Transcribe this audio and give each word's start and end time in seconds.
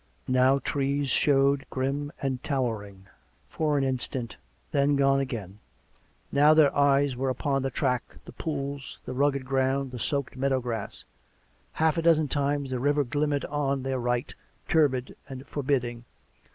Now 0.27 0.57
trees 0.57 1.11
showed 1.11 1.67
grim 1.69 2.11
and 2.19 2.43
towering 2.43 3.05
for 3.47 3.77
an 3.77 3.83
insrtant, 3.83 4.35
then' 4.71 4.95
gone 4.95 5.19
again; 5.19 5.59
now 6.31 6.55
their 6.55 6.75
eyes 6.75 7.15
were 7.15 7.29
upon 7.29 7.61
the 7.61 7.69
track, 7.69 8.15
the 8.25 8.31
pools, 8.31 8.97
the 9.05 9.13
rugged 9.13 9.45
ground, 9.45 9.91
the 9.91 9.99
soaked 9.99 10.35
meadow 10.35 10.59
grass; 10.59 11.03
half 11.73 11.99
a 11.99 12.01
dozen 12.01 12.29
times 12.29 12.71
the 12.71 12.79
river 12.79 13.03
glimmered 13.03 13.45
on 13.45 13.83
their 13.83 13.99
right, 13.99 14.33
turbid 14.67 15.15
and 15.29 15.45
forbidding. 15.45 16.03